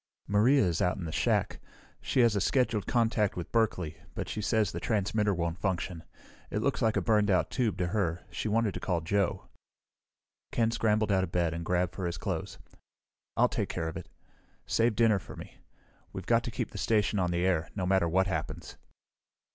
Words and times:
"Maria 0.25 0.63
is 0.63 0.81
out 0.81 0.97
in 0.97 1.05
the 1.05 1.11
shack. 1.11 1.59
She 2.01 2.21
has 2.21 2.35
a 2.35 2.41
scheduled 2.41 2.87
contact 2.87 3.35
with 3.37 3.51
Berkeley, 3.51 3.97
but 4.15 4.27
she 4.27 4.41
says 4.41 4.71
the 4.71 4.79
transmitter 4.79 5.31
won't 5.31 5.59
function. 5.59 6.01
It 6.49 6.63
looks 6.63 6.81
like 6.81 6.97
a 6.97 7.03
burned 7.03 7.29
out 7.29 7.51
tube 7.51 7.77
to 7.77 7.89
her. 7.89 8.23
She 8.31 8.47
wanted 8.47 8.73
to 8.73 8.79
call 8.79 9.01
Joe." 9.01 9.47
Ken 10.51 10.71
scrambled 10.71 11.11
out 11.11 11.23
of 11.23 11.31
bed 11.31 11.53
and 11.53 11.63
grabbed 11.63 11.93
for 11.93 12.07
his 12.07 12.17
clothes. 12.17 12.57
"I'll 13.37 13.47
take 13.47 13.69
care 13.69 13.87
of 13.87 13.95
it. 13.95 14.09
Save 14.65 14.95
dinner 14.95 15.19
for 15.19 15.35
me. 15.35 15.59
We've 16.11 16.25
got 16.25 16.43
to 16.45 16.49
keep 16.49 16.71
the 16.71 16.79
station 16.79 17.19
on 17.19 17.29
the 17.29 17.45
air, 17.45 17.69
no 17.75 17.85
matter 17.85 18.09
what 18.09 18.25
happens!" 18.25 18.77